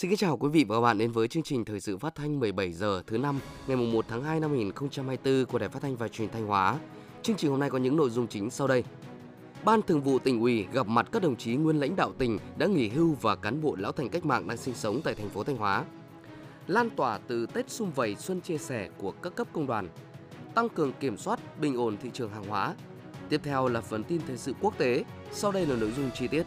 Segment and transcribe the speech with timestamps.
[0.00, 2.14] Xin kính chào quý vị và các bạn đến với chương trình thời sự phát
[2.14, 5.96] thanh 17 giờ thứ năm ngày 1 tháng 2 năm 2024 của Đài Phát thanh
[5.96, 6.78] và Truyền thanh Hóa.
[7.22, 8.84] Chương trình hôm nay có những nội dung chính sau đây.
[9.64, 12.66] Ban Thường vụ tỉnh ủy gặp mặt các đồng chí nguyên lãnh đạo tỉnh đã
[12.66, 15.44] nghỉ hưu và cán bộ lão thành cách mạng đang sinh sống tại thành phố
[15.44, 15.84] Thanh Hóa.
[16.66, 19.88] Lan tỏa từ Tết xung vầy xuân chia sẻ của các cấp công đoàn,
[20.54, 22.74] tăng cường kiểm soát bình ổn thị trường hàng hóa.
[23.28, 26.28] Tiếp theo là phần tin thời sự quốc tế, sau đây là nội dung chi
[26.28, 26.46] tiết.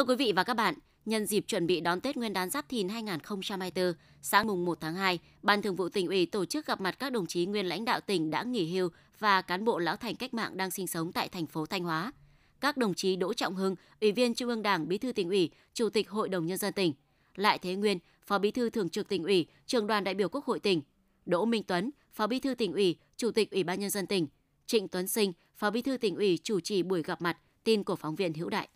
[0.00, 2.68] Thưa quý vị và các bạn, nhân dịp chuẩn bị đón Tết Nguyên đán Giáp
[2.68, 3.92] Thìn 2024,
[4.22, 7.12] sáng mùng 1 tháng 2, Ban Thường vụ tỉnh ủy tổ chức gặp mặt các
[7.12, 10.34] đồng chí nguyên lãnh đạo tỉnh đã nghỉ hưu và cán bộ lão thành cách
[10.34, 12.12] mạng đang sinh sống tại thành phố Thanh Hóa.
[12.60, 15.50] Các đồng chí Đỗ Trọng Hưng, Ủy viên Trung ương Đảng, Bí thư tỉnh ủy,
[15.74, 16.92] Chủ tịch Hội đồng nhân dân tỉnh,
[17.34, 20.44] Lại Thế Nguyên, Phó Bí thư Thường trực tỉnh ủy, Trường đoàn đại biểu Quốc
[20.44, 20.82] hội tỉnh,
[21.26, 24.26] Đỗ Minh Tuấn, Phó Bí thư tỉnh ủy, Chủ tịch Ủy ban nhân dân tỉnh,
[24.66, 27.96] Trịnh Tuấn Sinh, Phó Bí thư tỉnh ủy chủ trì buổi gặp mặt, tin của
[27.96, 28.68] phóng viên Hữu Đại.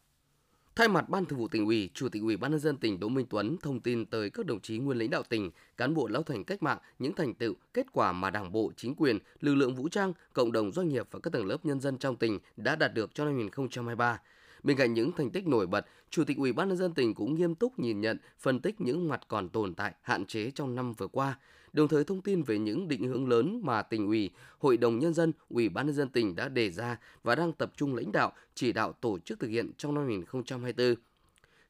[0.76, 3.08] Thay mặt Ban Thường vụ tỉnh ủy, Chủ tịch Ủy ban nhân dân tỉnh Đỗ
[3.08, 6.22] Minh Tuấn thông tin tới các đồng chí nguyên lãnh đạo tỉnh, cán bộ lão
[6.22, 9.74] thành cách mạng những thành tựu, kết quả mà Đảng bộ, chính quyền, lực lượng
[9.74, 12.76] vũ trang, cộng đồng doanh nghiệp và các tầng lớp nhân dân trong tỉnh đã
[12.76, 14.20] đạt được trong năm 2023.
[14.62, 17.34] Bên cạnh những thành tích nổi bật, Chủ tịch Ủy ban nhân dân tỉnh cũng
[17.34, 20.92] nghiêm túc nhìn nhận, phân tích những mặt còn tồn tại, hạn chế trong năm
[20.92, 21.38] vừa qua,
[21.74, 25.14] đồng thời thông tin về những định hướng lớn mà tỉnh ủy, Hội đồng nhân
[25.14, 28.32] dân, Ủy ban nhân dân tỉnh đã đề ra và đang tập trung lãnh đạo,
[28.54, 30.94] chỉ đạo tổ chức thực hiện trong năm 2024.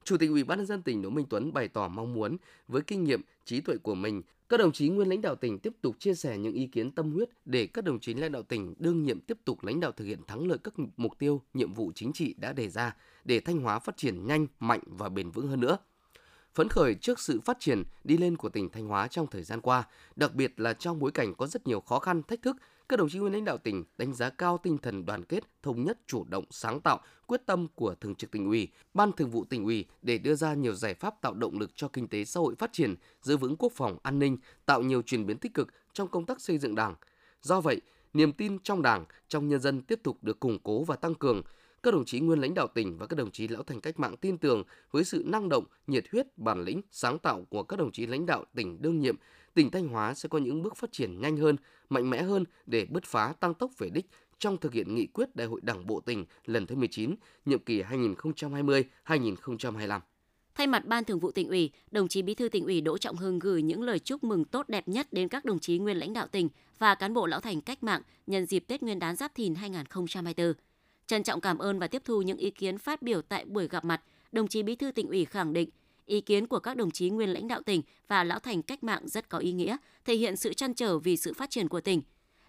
[0.04, 2.36] Chủ tịch Ủy ban nhân dân tỉnh Đỗ Minh Tuấn bày tỏ mong muốn
[2.68, 5.72] với kinh nghiệm, trí tuệ của mình, các đồng chí nguyên lãnh đạo tỉnh tiếp
[5.80, 8.74] tục chia sẻ những ý kiến tâm huyết để các đồng chí lãnh đạo tỉnh
[8.78, 11.92] đương nhiệm tiếp tục lãnh đạo thực hiện thắng lợi các mục tiêu, nhiệm vụ
[11.94, 15.48] chính trị đã đề ra để Thanh Hóa phát triển nhanh, mạnh và bền vững
[15.48, 15.76] hơn nữa
[16.54, 19.60] phấn khởi trước sự phát triển đi lên của tỉnh Thanh Hóa trong thời gian
[19.60, 19.84] qua,
[20.16, 22.56] đặc biệt là trong bối cảnh có rất nhiều khó khăn, thách thức,
[22.88, 25.84] các đồng chí nguyên lãnh đạo tỉnh đánh giá cao tinh thần đoàn kết, thống
[25.84, 29.44] nhất, chủ động, sáng tạo, quyết tâm của thường trực tỉnh ủy, ban thường vụ
[29.44, 32.40] tỉnh ủy để đưa ra nhiều giải pháp tạo động lực cho kinh tế xã
[32.40, 35.68] hội phát triển, giữ vững quốc phòng an ninh, tạo nhiều chuyển biến tích cực
[35.92, 36.94] trong công tác xây dựng Đảng.
[37.42, 37.80] Do vậy,
[38.14, 41.42] niềm tin trong Đảng, trong nhân dân tiếp tục được củng cố và tăng cường,
[41.84, 44.16] các đồng chí nguyên lãnh đạo tỉnh và các đồng chí lão thành cách mạng
[44.16, 47.92] tin tưởng với sự năng động, nhiệt huyết, bản lĩnh, sáng tạo của các đồng
[47.92, 49.16] chí lãnh đạo tỉnh đương nhiệm,
[49.54, 51.56] tỉnh Thanh Hóa sẽ có những bước phát triển nhanh hơn,
[51.88, 54.06] mạnh mẽ hơn để bứt phá tăng tốc về đích
[54.38, 57.82] trong thực hiện nghị quyết Đại hội Đảng bộ tỉnh lần thứ 19, nhiệm kỳ
[57.82, 60.00] 2020-2025.
[60.54, 63.16] Thay mặt Ban Thường vụ tỉnh ủy, đồng chí Bí thư tỉnh ủy Đỗ Trọng
[63.16, 66.12] Hưng gửi những lời chúc mừng tốt đẹp nhất đến các đồng chí nguyên lãnh
[66.12, 69.34] đạo tỉnh và cán bộ lão thành cách mạng nhân dịp Tết Nguyên đán Giáp
[69.34, 70.52] Thìn 2024.
[71.06, 73.84] Trân trọng cảm ơn và tiếp thu những ý kiến phát biểu tại buổi gặp
[73.84, 75.70] mặt, đồng chí Bí thư tỉnh ủy khẳng định
[76.06, 79.08] ý kiến của các đồng chí nguyên lãnh đạo tỉnh và lão thành cách mạng
[79.08, 82.02] rất có ý nghĩa, thể hiện sự chăn trở vì sự phát triển của tỉnh.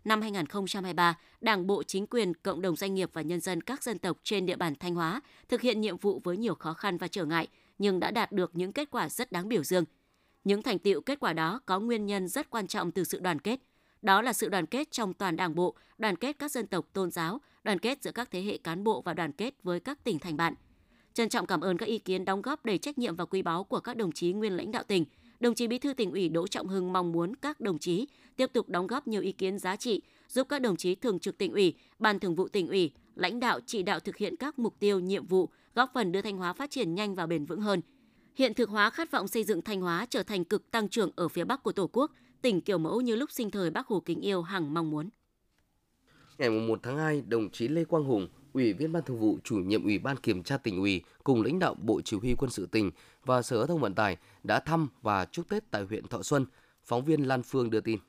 [0.04, 4.00] Năm 2023, Đảng bộ, chính quyền, cộng đồng doanh nghiệp và nhân dân các dân
[4.00, 7.08] tộc trên địa bàn Thanh Hóa thực hiện nhiệm vụ với nhiều khó khăn và
[7.08, 9.84] trở ngại, nhưng đã đạt được những kết quả rất đáng biểu dương.
[10.44, 13.40] Những thành tiệu kết quả đó có nguyên nhân rất quan trọng từ sự đoàn
[13.40, 13.60] kết.
[14.01, 17.11] Đó là sự đoàn kết trong toàn Đảng bộ, đoàn kết các dân tộc tôn
[17.11, 20.19] giáo, đoàn kết giữa các thế hệ cán bộ và đoàn kết với các tỉnh
[20.19, 20.53] thành bạn.
[21.13, 23.63] Trân trọng cảm ơn các ý kiến đóng góp đầy trách nhiệm và quý báu
[23.63, 25.06] của các đồng chí nguyên lãnh đạo tỉnh.
[25.39, 28.50] Đồng chí Bí thư tỉnh ủy Đỗ Trọng Hưng mong muốn các đồng chí tiếp
[28.53, 31.53] tục đóng góp nhiều ý kiến giá trị, giúp các đồng chí thường trực tỉnh
[31.53, 35.00] ủy, ban thường vụ tỉnh ủy, lãnh đạo chỉ đạo thực hiện các mục tiêu,
[35.00, 37.81] nhiệm vụ, góp phần đưa Thanh Hóa phát triển nhanh và bền vững hơn.
[38.35, 41.27] Hiện thực hóa khát vọng xây dựng Thanh Hóa trở thành cực tăng trưởng ở
[41.27, 42.12] phía Bắc của Tổ quốc,
[42.45, 45.09] tỉnh kiểu mẫu như lúc sinh thời Bác Hồ kính yêu hằng mong muốn.
[46.38, 49.56] Ngày 1 tháng 2, đồng chí Lê Quang Hùng, Ủy viên Ban Thường vụ, chủ
[49.56, 52.66] nhiệm Ủy ban Kiểm tra tỉnh ủy cùng lãnh đạo Bộ Chỉ huy Quân sự
[52.66, 52.91] tỉnh
[53.25, 56.45] và Sở Giao thông Vận tải đã thăm và chúc Tết tại huyện Thọ Xuân.
[56.83, 58.00] Phóng viên Lan Phương đưa tin.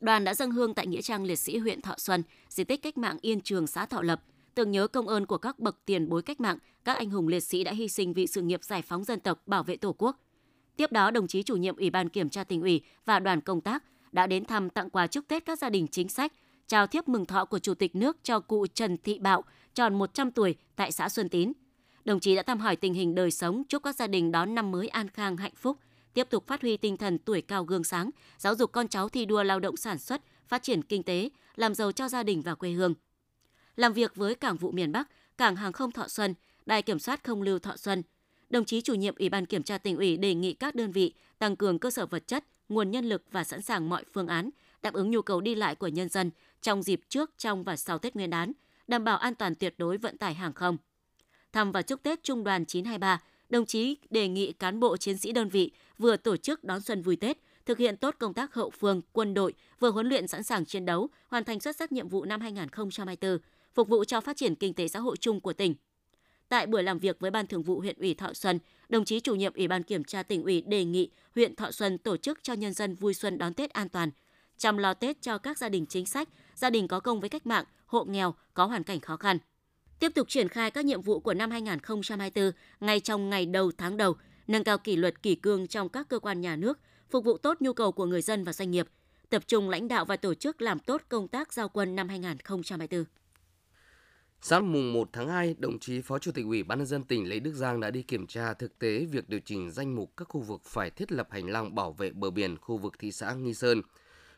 [0.00, 2.98] Đoàn đã dâng hương tại nghĩa trang liệt sĩ huyện Thọ Xuân, di tích cách
[2.98, 4.22] mạng Yên Trường xã Thọ Lập,
[4.54, 7.40] tưởng nhớ công ơn của các bậc tiền bối cách mạng, các anh hùng liệt
[7.40, 10.16] sĩ đã hy sinh vì sự nghiệp giải phóng dân tộc, bảo vệ Tổ quốc.
[10.76, 13.60] Tiếp đó, đồng chí chủ nhiệm Ủy ban Kiểm tra tỉnh ủy và đoàn công
[13.60, 16.32] tác đã đến thăm tặng quà chúc Tết các gia đình chính sách,
[16.66, 20.30] trao thiếp mừng thọ của Chủ tịch nước cho cụ Trần Thị Bạo, tròn 100
[20.30, 21.52] tuổi tại xã Xuân Tín.
[22.04, 24.70] Đồng chí đã thăm hỏi tình hình đời sống, chúc các gia đình đón năm
[24.70, 25.78] mới an khang hạnh phúc,
[26.14, 29.24] tiếp tục phát huy tinh thần tuổi cao gương sáng, giáo dục con cháu thi
[29.24, 32.54] đua lao động sản xuất, phát triển kinh tế, làm giàu cho gia đình và
[32.54, 32.94] quê hương.
[33.76, 35.08] Làm việc với Cảng vụ miền Bắc,
[35.38, 36.34] Cảng hàng không Thọ Xuân,
[36.66, 38.02] Đài kiểm soát không lưu Thọ Xuân,
[38.52, 41.14] đồng chí chủ nhiệm Ủy ban kiểm tra tỉnh ủy đề nghị các đơn vị
[41.38, 44.50] tăng cường cơ sở vật chất, nguồn nhân lực và sẵn sàng mọi phương án
[44.82, 46.30] đáp ứng nhu cầu đi lại của nhân dân
[46.62, 48.52] trong dịp trước, trong và sau Tết Nguyên đán,
[48.88, 50.76] đảm bảo an toàn tuyệt đối vận tải hàng không.
[51.52, 55.32] Thăm và chúc Tết Trung đoàn 923, đồng chí đề nghị cán bộ chiến sĩ
[55.32, 58.70] đơn vị vừa tổ chức đón xuân vui Tết, thực hiện tốt công tác hậu
[58.70, 62.08] phương, quân đội, vừa huấn luyện sẵn sàng chiến đấu, hoàn thành xuất sắc nhiệm
[62.08, 63.38] vụ năm 2024,
[63.74, 65.74] phục vụ cho phát triển kinh tế xã hội chung của tỉnh.
[66.48, 68.58] Tại buổi làm việc với Ban Thường vụ huyện ủy Thọ Xuân,
[68.88, 71.98] đồng chí chủ nhiệm Ủy ban Kiểm tra tỉnh ủy đề nghị huyện Thọ Xuân
[71.98, 74.10] tổ chức cho nhân dân vui xuân đón Tết an toàn,
[74.58, 77.46] chăm lo Tết cho các gia đình chính sách, gia đình có công với cách
[77.46, 79.38] mạng, hộ nghèo có hoàn cảnh khó khăn.
[79.98, 83.96] Tiếp tục triển khai các nhiệm vụ của năm 2024 ngay trong ngày đầu tháng
[83.96, 84.16] đầu,
[84.46, 86.78] nâng cao kỷ luật kỷ cương trong các cơ quan nhà nước,
[87.10, 88.88] phục vụ tốt nhu cầu của người dân và doanh nghiệp,
[89.30, 93.04] tập trung lãnh đạo và tổ chức làm tốt công tác giao quân năm 2024.
[94.44, 97.28] Sáng mùng 1 tháng 2, đồng chí Phó Chủ tịch Ủy ban nhân dân tỉnh
[97.28, 100.28] Lê Đức Giang đã đi kiểm tra thực tế việc điều chỉnh danh mục các
[100.28, 103.32] khu vực phải thiết lập hành lang bảo vệ bờ biển khu vực thị xã
[103.34, 103.82] Nghi Sơn.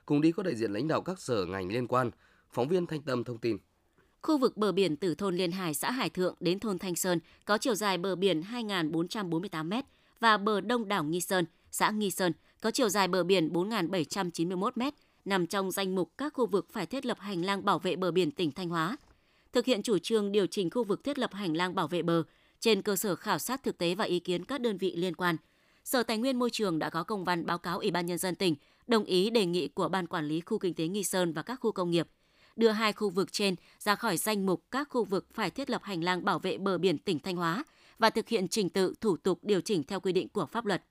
[0.07, 2.11] Cùng đi có đại diện lãnh đạo các sở ngành liên quan.
[2.51, 3.57] Phóng viên Thanh Tâm thông tin.
[4.23, 7.19] Khu vực bờ biển từ thôn Liên Hải, xã Hải Thượng đến thôn Thanh Sơn
[7.45, 9.73] có chiều dài bờ biển 2.448 m
[10.21, 14.71] và bờ đông đảo Nghi Sơn, xã Nghi Sơn có chiều dài bờ biển 4.791
[14.75, 14.83] m,
[15.25, 18.11] nằm trong danh mục các khu vực phải thiết lập hành lang bảo vệ bờ
[18.11, 18.97] biển tỉnh Thanh Hóa.
[19.55, 22.23] Thực hiện chủ trương điều chỉnh khu vực thiết lập hành lang bảo vệ bờ
[22.61, 25.37] trên cơ sở khảo sát thực tế và ý kiến các đơn vị liên quan.
[25.85, 28.35] Sở Tài nguyên Môi trường đã có công văn báo cáo Ủy ban nhân dân
[28.35, 28.55] tỉnh
[28.87, 31.61] đồng ý đề nghị của Ban quản lý khu kinh tế Nghi Sơn và các
[31.61, 32.09] khu công nghiệp
[32.57, 35.83] đưa hai khu vực trên ra khỏi danh mục các khu vực phải thiết lập
[35.85, 37.65] hành lang bảo vệ bờ biển tỉnh Thanh Hóa
[37.99, 40.83] và thực hiện trình tự thủ tục điều chỉnh theo quy định của pháp luật.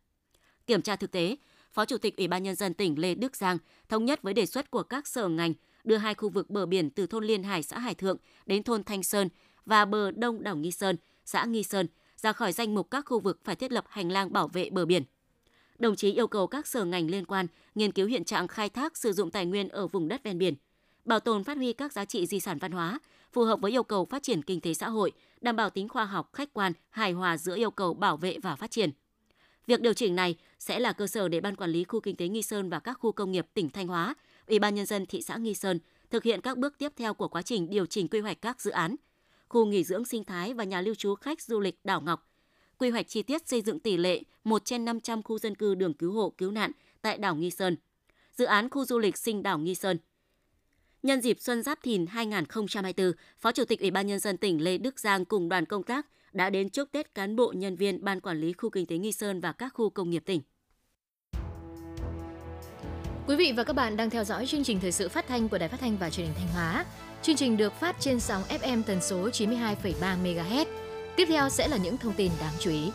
[0.68, 1.36] Kiểm tra thực tế,
[1.72, 3.58] Phó Chủ tịch Ủy ban nhân dân tỉnh Lê Đức Giang
[3.90, 5.54] thống nhất với đề xuất của các sở ngành
[5.84, 8.84] đưa hai khu vực bờ biển từ thôn Liên Hải xã Hải Thượng đến thôn
[8.84, 9.30] Thanh Sơn
[9.66, 10.96] và bờ đông đảo Nghi Sơn,
[11.26, 11.88] xã Nghi Sơn
[12.18, 14.86] ra khỏi danh mục các khu vực phải thiết lập hành lang bảo vệ bờ
[14.86, 15.04] biển.
[15.80, 18.98] Đồng chí yêu cầu các sở ngành liên quan nghiên cứu hiện trạng khai thác
[18.98, 20.56] sử dụng tài nguyên ở vùng đất ven biển,
[21.06, 23.00] bảo tồn phát huy các giá trị di sản văn hóa,
[23.34, 26.06] phù hợp với yêu cầu phát triển kinh tế xã hội, đảm bảo tính khoa
[26.06, 28.92] học, khách quan, hài hòa giữa yêu cầu bảo vệ và phát triển.
[29.68, 32.28] Việc điều chỉnh này sẽ là cơ sở để Ban Quản lý Khu Kinh tế
[32.28, 34.16] Nghi Sơn và các khu công nghiệp tỉnh Thanh Hóa,
[34.48, 35.80] Ủy ban Nhân dân thị xã Nghi Sơn
[36.10, 38.72] thực hiện các bước tiếp theo của quá trình điều chỉnh quy hoạch các dự
[38.72, 38.96] án.
[39.50, 42.30] Khu nghỉ dưỡng sinh thái và nhà lưu trú khách du lịch đảo Ngọc.
[42.78, 45.94] Quy hoạch chi tiết xây dựng tỷ lệ 1 trên 500 khu dân cư đường
[45.94, 47.78] cứu hộ cứu nạn tại đảo Nghi Sơn.
[48.32, 49.98] Dự án khu du lịch sinh đảo Nghi Sơn–
[51.04, 54.78] Nhân dịp Xuân Giáp Thìn 2024, Phó Chủ tịch Ủy ban Nhân dân tỉnh Lê
[54.78, 58.22] Đức Giang cùng đoàn công tác đã đến chúc Tết cán bộ nhân viên Ban
[58.22, 60.42] Quản lý Khu Kinh tế Nghi Sơn và các khu công nghiệp tỉnh.
[63.28, 65.58] Quý vị và các bạn đang theo dõi chương trình thời sự phát thanh của
[65.58, 66.86] Đài Phát thanh và Truyền hình Thanh Hóa.
[67.22, 70.66] Chương trình được phát trên sóng FM tần số 92,3 MHz.
[71.16, 72.92] Tiếp theo sẽ là những thông tin đáng chú ý.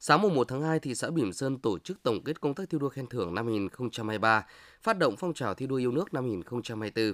[0.00, 2.64] Sáng mùng 1 tháng 2, thị xã Bỉm Sơn tổ chức tổng kết công tác
[2.70, 4.46] thi đua khen thưởng năm 2023,
[4.82, 7.12] phát động phong trào thi đua yêu nước năm 2024.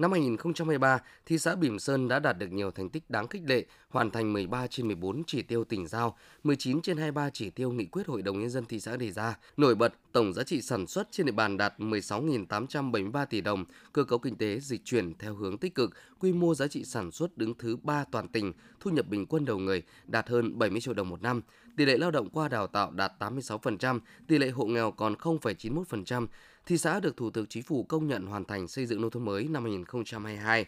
[0.00, 3.64] Năm 2023, thị xã Bỉm Sơn đã đạt được nhiều thành tích đáng khích lệ,
[3.88, 7.84] hoàn thành 13 trên 14 chỉ tiêu tỉnh giao, 19 trên 23 chỉ tiêu nghị
[7.84, 9.38] quyết Hội đồng Nhân dân thị xã đề ra.
[9.56, 14.04] Nổi bật, tổng giá trị sản xuất trên địa bàn đạt 16.873 tỷ đồng, cơ
[14.04, 17.38] cấu kinh tế dịch chuyển theo hướng tích cực, quy mô giá trị sản xuất
[17.38, 20.94] đứng thứ 3 toàn tỉnh, thu nhập bình quân đầu người đạt hơn 70 triệu
[20.94, 21.42] đồng một năm,
[21.76, 26.26] tỷ lệ lao động qua đào tạo đạt 86%, tỷ lệ hộ nghèo còn 0,91%,
[26.70, 29.24] thị xã được Thủ tướng Chính phủ công nhận hoàn thành xây dựng nông thôn
[29.24, 30.66] mới năm 2022.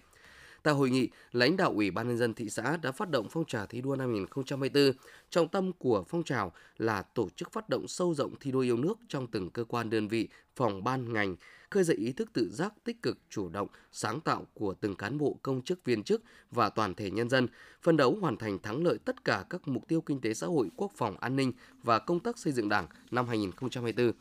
[0.62, 3.44] Tại hội nghị, lãnh đạo Ủy ban nhân dân thị xã đã phát động phong
[3.44, 4.92] trào thi đua năm 2024.
[5.30, 8.76] Trọng tâm của phong trào là tổ chức phát động sâu rộng thi đua yêu
[8.76, 11.36] nước trong từng cơ quan đơn vị, phòng ban ngành,
[11.70, 15.18] khơi dậy ý thức tự giác tích cực, chủ động, sáng tạo của từng cán
[15.18, 17.46] bộ công chức viên chức và toàn thể nhân dân,
[17.82, 20.68] phân đấu hoàn thành thắng lợi tất cả các mục tiêu kinh tế xã hội,
[20.76, 24.12] quốc phòng an ninh và công tác xây dựng Đảng năm 2024.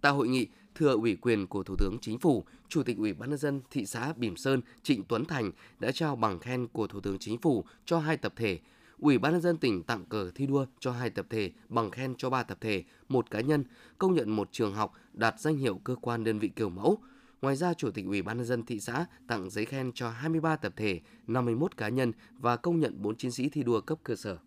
[0.00, 3.30] Tại hội nghị, thừa ủy quyền của Thủ tướng Chính phủ, Chủ tịch Ủy ban
[3.30, 7.00] nhân dân thị xã Bỉm Sơn Trịnh Tuấn Thành đã trao bằng khen của Thủ
[7.00, 8.58] tướng Chính phủ cho hai tập thể.
[8.98, 12.14] Ủy ban nhân dân tỉnh tặng cờ thi đua cho hai tập thể, bằng khen
[12.18, 13.64] cho ba tập thể, một cá nhân,
[13.98, 16.98] công nhận một trường học đạt danh hiệu cơ quan đơn vị kiểu mẫu.
[17.42, 20.56] Ngoài ra, Chủ tịch Ủy ban nhân dân thị xã tặng giấy khen cho 23
[20.56, 24.16] tập thể, 51 cá nhân và công nhận 4 chiến sĩ thi đua cấp cơ
[24.16, 24.38] sở.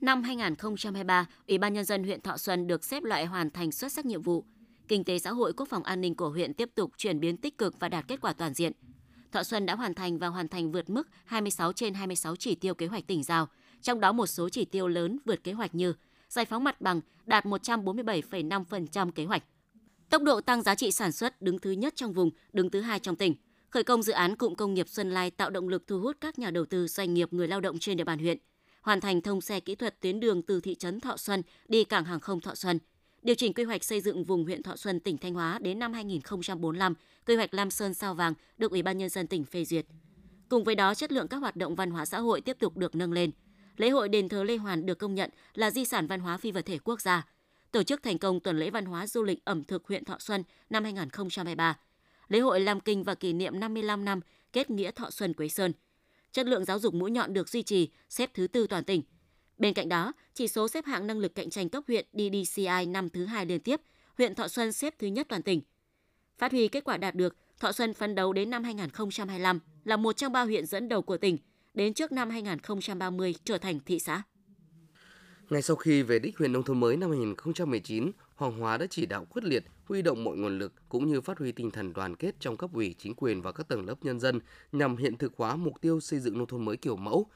[0.00, 3.92] Năm 2023, Ủy ban nhân dân huyện Thọ Xuân được xếp loại hoàn thành xuất
[3.92, 4.44] sắc nhiệm vụ
[4.92, 7.58] kinh tế xã hội quốc phòng an ninh của huyện tiếp tục chuyển biến tích
[7.58, 8.72] cực và đạt kết quả toàn diện.
[9.32, 12.74] Thọ Xuân đã hoàn thành và hoàn thành vượt mức 26 trên 26 chỉ tiêu
[12.74, 13.48] kế hoạch tỉnh giao,
[13.82, 15.94] trong đó một số chỉ tiêu lớn vượt kế hoạch như
[16.28, 19.42] giải phóng mặt bằng đạt 147,5% kế hoạch.
[20.10, 22.98] Tốc độ tăng giá trị sản xuất đứng thứ nhất trong vùng, đứng thứ hai
[22.98, 23.34] trong tỉnh.
[23.70, 26.38] Khởi công dự án cụm công nghiệp Xuân Lai tạo động lực thu hút các
[26.38, 28.38] nhà đầu tư doanh nghiệp người lao động trên địa bàn huyện.
[28.82, 32.04] Hoàn thành thông xe kỹ thuật tuyến đường từ thị trấn Thọ Xuân đi cảng
[32.04, 32.78] hàng không Thọ Xuân–
[33.22, 35.92] điều chỉnh quy hoạch xây dựng vùng huyện Thọ Xuân, tỉnh Thanh Hóa đến năm
[35.92, 36.94] 2045,
[37.26, 39.86] quy hoạch Lam Sơn Sao Vàng được Ủy ban nhân dân tỉnh phê duyệt.
[40.48, 42.94] Cùng với đó, chất lượng các hoạt động văn hóa xã hội tiếp tục được
[42.94, 43.30] nâng lên.
[43.76, 46.50] Lễ hội đền thờ Lê Hoàn được công nhận là di sản văn hóa phi
[46.52, 47.26] vật thể quốc gia.
[47.70, 50.42] Tổ chức thành công tuần lễ văn hóa du lịch ẩm thực huyện Thọ Xuân
[50.70, 51.78] năm 2023.
[52.28, 54.20] lễ hội Lam Kinh và kỷ niệm 55 năm
[54.52, 55.72] kết nghĩa Thọ Xuân Quế Sơn.
[56.32, 59.02] Chất lượng giáo dục mũi nhọn được duy trì, xếp thứ tư toàn tỉnh.
[59.62, 63.08] Bên cạnh đó, chỉ số xếp hạng năng lực cạnh tranh cấp huyện DDCI năm
[63.08, 63.80] thứ hai liên tiếp,
[64.18, 65.60] huyện Thọ Xuân xếp thứ nhất toàn tỉnh.
[66.38, 70.16] Phát huy kết quả đạt được, Thọ Xuân phấn đấu đến năm 2025 là một
[70.16, 71.38] trong ba huyện dẫn đầu của tỉnh,
[71.74, 74.22] đến trước năm 2030 trở thành thị xã.
[75.50, 79.06] Ngay sau khi về đích huyện nông thôn mới năm 2019, Hoàng Hóa đã chỉ
[79.06, 82.16] đạo quyết liệt, huy động mọi nguồn lực cũng như phát huy tinh thần đoàn
[82.16, 84.40] kết trong cấp ủy, chính quyền và các tầng lớp nhân dân
[84.72, 87.26] nhằm hiện thực hóa mục tiêu xây dựng nông thôn mới kiểu mẫu,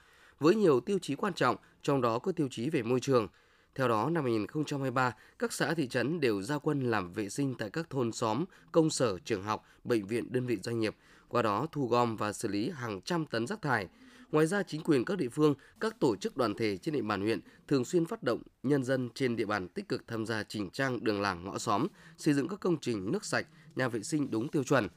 [0.41, 3.29] với nhiều tiêu chí quan trọng, trong đó có tiêu chí về môi trường.
[3.75, 7.71] Theo đó, năm 2023, các xã thị trấn đều ra quân làm vệ sinh tại
[7.71, 10.97] các thôn xóm, công sở, trường học, bệnh viện, đơn vị doanh nghiệp,
[11.29, 13.89] qua đó thu gom và xử lý hàng trăm tấn rác thải.
[14.33, 17.21] Ngoài ra, chính quyền các địa phương, các tổ chức đoàn thể trên địa bàn
[17.21, 20.71] huyện thường xuyên phát động nhân dân trên địa bàn tích cực tham gia chỉnh
[20.71, 21.87] trang đường làng ngõ xóm,
[22.19, 24.89] xây dựng các công trình nước sạch, nhà vệ sinh đúng tiêu chuẩn.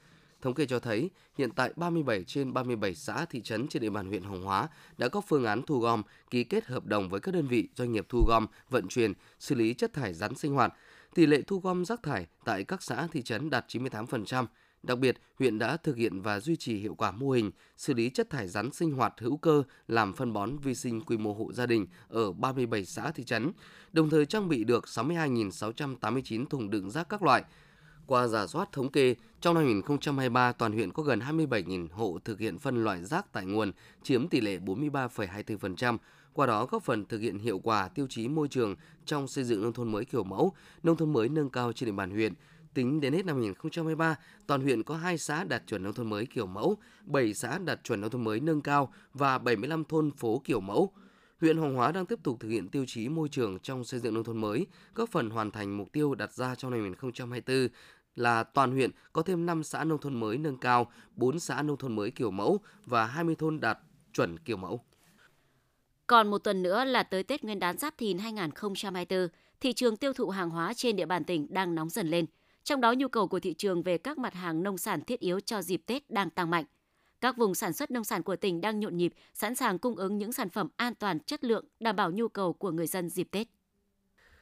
[0.42, 4.08] Thống kê cho thấy, hiện tại 37 trên 37 xã thị trấn trên địa bàn
[4.08, 4.68] huyện Hồng Hóa
[4.98, 7.92] đã có phương án thu gom, ký kết hợp đồng với các đơn vị doanh
[7.92, 10.74] nghiệp thu gom, vận chuyển, xử lý chất thải rắn sinh hoạt.
[11.16, 14.46] Tỷ lệ thu gom rác thải tại các xã thị trấn đạt 98%.
[14.84, 18.10] Đặc biệt, huyện đã thực hiện và duy trì hiệu quả mô hình xử lý
[18.10, 21.54] chất thải rắn sinh hoạt hữu cơ làm phân bón vi sinh quy mô hộ
[21.54, 23.52] gia đình ở 37 xã thị trấn,
[23.92, 27.44] đồng thời trang bị được 62.689 thùng đựng rác các loại.
[28.10, 32.40] Qua giả soát thống kê, trong năm 2023, toàn huyện có gần 27.000 hộ thực
[32.40, 33.72] hiện phân loại rác tại nguồn,
[34.04, 35.98] chiếm tỷ lệ 43,24%,
[36.34, 38.76] qua đó góp phần thực hiện hiệu quả tiêu chí môi trường
[39.06, 41.96] trong xây dựng nông thôn mới kiểu mẫu, nông thôn mới nâng cao trên địa
[41.96, 42.34] bàn huyện,
[42.74, 44.16] Tính đến hết năm 2023,
[44.48, 47.84] toàn huyện có 2 xã đạt chuẩn nông thôn mới kiểu mẫu, 7 xã đạt
[47.84, 50.94] chuẩn nông thôn mới nâng cao và 75 thôn phố kiểu mẫu.
[51.42, 54.14] Huyện Hoàng Hóa đang tiếp tục thực hiện tiêu chí môi trường trong xây dựng
[54.14, 57.68] nông thôn mới, góp phần hoàn thành mục tiêu đặt ra trong năm 2024
[58.20, 61.78] là toàn huyện có thêm 5 xã nông thôn mới nâng cao, 4 xã nông
[61.78, 63.80] thôn mới kiểu mẫu và 20 thôn đạt
[64.14, 64.84] chuẩn kiểu mẫu.
[66.08, 69.28] Còn một tuần nữa là tới Tết Nguyên đán Giáp Thìn 2024,
[69.60, 72.26] thị trường tiêu thụ hàng hóa trên địa bàn tỉnh đang nóng dần lên–
[72.70, 75.40] trong đó nhu cầu của thị trường về các mặt hàng nông sản thiết yếu
[75.40, 76.66] cho dịp Tết đang tăng mạnh.
[77.22, 80.18] Các vùng sản xuất nông sản của tỉnh đang nhộn nhịp, sẵn sàng cung ứng
[80.18, 83.28] những sản phẩm an toàn, chất lượng, đảm bảo nhu cầu của người dân dịp
[83.32, 83.48] Tết.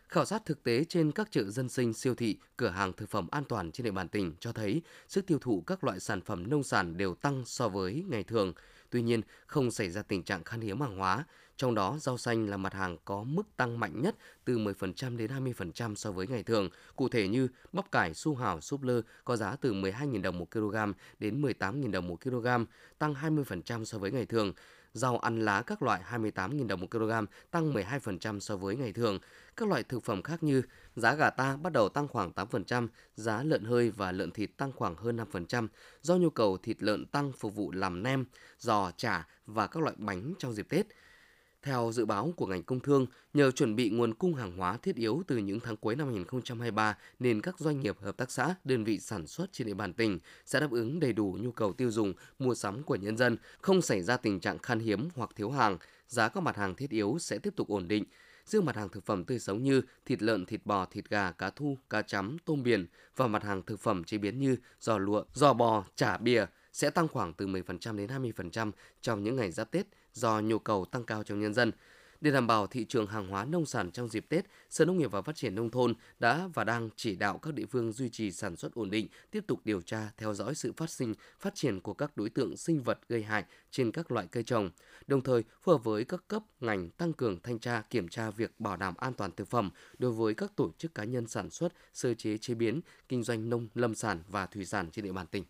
[0.09, 3.27] Khảo sát thực tế trên các chợ dân sinh, siêu thị, cửa hàng thực phẩm
[3.31, 6.49] an toàn trên địa bàn tỉnh cho thấy sức tiêu thụ các loại sản phẩm
[6.49, 8.53] nông sản đều tăng so với ngày thường.
[8.89, 11.25] Tuy nhiên, không xảy ra tình trạng khan hiếm hàng hóa,
[11.57, 15.31] trong đó, rau xanh là mặt hàng có mức tăng mạnh nhất từ 10% đến
[15.31, 16.69] 20% so với ngày thường.
[16.95, 20.51] Cụ thể như bắp cải, su hào, súp lơ có giá từ 12.000 đồng một
[20.51, 20.75] kg
[21.19, 22.47] đến 18.000 đồng một kg,
[22.99, 24.53] tăng 20% so với ngày thường.
[24.97, 27.11] Rau ăn lá các loại 28.000 đồng một kg,
[27.51, 29.19] tăng 12% so với ngày thường.
[29.57, 30.61] Các loại thực phẩm khác như
[30.95, 34.71] giá gà ta bắt đầu tăng khoảng 8%, giá lợn hơi và lợn thịt tăng
[34.71, 35.67] khoảng hơn 5%
[36.01, 38.25] do nhu cầu thịt lợn tăng phục vụ làm nem,
[38.59, 40.87] giò, chả và các loại bánh trong dịp Tết.
[41.61, 44.95] Theo dự báo của ngành công thương, nhờ chuẩn bị nguồn cung hàng hóa thiết
[44.95, 48.83] yếu từ những tháng cuối năm 2023 nên các doanh nghiệp, hợp tác xã, đơn
[48.83, 51.91] vị sản xuất trên địa bàn tỉnh sẽ đáp ứng đầy đủ nhu cầu tiêu
[51.91, 55.51] dùng, mua sắm của nhân dân, không xảy ra tình trạng khan hiếm hoặc thiếu
[55.51, 58.03] hàng, giá các mặt hàng thiết yếu sẽ tiếp tục ổn định.
[58.45, 61.49] Riêng mặt hàng thực phẩm tươi sống như thịt lợn, thịt bò, thịt gà, cá
[61.49, 62.85] thu, cá chấm, tôm biển
[63.15, 66.89] và mặt hàng thực phẩm chế biến như giò lụa, giò bò, chả bìa sẽ
[66.89, 68.71] tăng khoảng từ 10% đến 20%
[69.01, 69.87] trong những ngày giáp Tết
[70.17, 71.71] do nhu cầu tăng cao trong nhân dân.
[72.21, 75.11] Để đảm bảo thị trường hàng hóa nông sản trong dịp Tết, Sở Nông nghiệp
[75.11, 78.31] và Phát triển Nông thôn đã và đang chỉ đạo các địa phương duy trì
[78.31, 81.81] sản xuất ổn định, tiếp tục điều tra, theo dõi sự phát sinh, phát triển
[81.81, 84.69] của các đối tượng sinh vật gây hại trên các loại cây trồng,
[85.07, 88.59] đồng thời phù hợp với các cấp ngành tăng cường thanh tra, kiểm tra việc
[88.59, 89.69] bảo đảm an toàn thực phẩm
[89.99, 93.49] đối với các tổ chức cá nhân sản xuất, sơ chế chế biến, kinh doanh
[93.49, 95.43] nông lâm sản và thủy sản trên địa bàn tỉnh.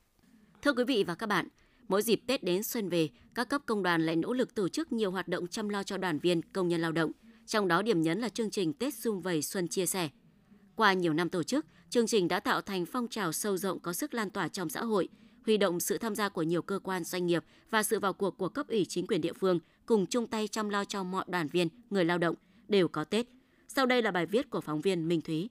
[0.62, 1.48] Thưa quý vị và các bạn,
[1.88, 4.92] Mỗi dịp Tết đến xuân về, các cấp công đoàn lại nỗ lực tổ chức
[4.92, 7.12] nhiều hoạt động chăm lo cho đoàn viên, công nhân lao động.
[7.46, 10.10] Trong đó điểm nhấn là chương trình Tết Xung Vầy Xuân Chia Sẻ.
[10.76, 13.94] Qua nhiều năm tổ chức, chương trình đã tạo thành phong trào sâu rộng có
[13.94, 15.08] sức lan tỏa trong xã hội,
[15.46, 18.38] huy động sự tham gia của nhiều cơ quan doanh nghiệp và sự vào cuộc
[18.38, 21.48] của cấp ủy chính quyền địa phương cùng chung tay chăm lo cho mọi đoàn
[21.48, 22.36] viên, người lao động
[22.68, 23.28] đều có Tết.
[23.68, 25.50] Sau đây là bài viết của phóng viên Minh Thúy.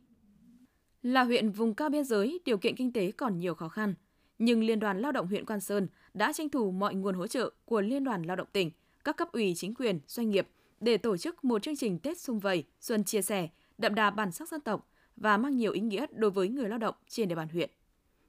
[1.02, 3.94] Là huyện vùng cao biên giới, điều kiện kinh tế còn nhiều khó khăn,
[4.38, 7.50] nhưng Liên đoàn Lao động huyện Quan Sơn đã tranh thủ mọi nguồn hỗ trợ
[7.64, 8.70] của Liên đoàn Lao động tỉnh,
[9.04, 10.48] các cấp ủy chính quyền, doanh nghiệp
[10.80, 14.32] để tổ chức một chương trình Tết xung vầy, xuân chia sẻ, đậm đà bản
[14.32, 17.34] sắc dân tộc và mang nhiều ý nghĩa đối với người lao động trên địa
[17.34, 17.70] bàn huyện.